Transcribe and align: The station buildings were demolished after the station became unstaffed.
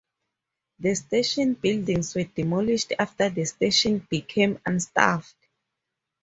The 0.79 0.95
station 0.95 1.53
buildings 1.53 2.15
were 2.15 2.23
demolished 2.23 2.91
after 2.97 3.29
the 3.29 3.45
station 3.45 3.99
became 4.09 4.55
unstaffed. 4.65 5.35